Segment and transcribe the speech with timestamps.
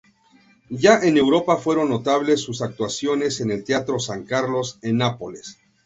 [0.71, 5.59] Ya en Europa fueron notables sus actuaciones en el Teatro San Carlos en Nápoles.